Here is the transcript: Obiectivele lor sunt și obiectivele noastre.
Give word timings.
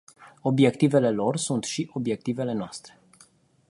Obiectivele 0.41 1.09
lor 1.11 1.37
sunt 1.37 1.63
și 1.63 1.89
obiectivele 1.93 2.53
noastre. 2.53 2.99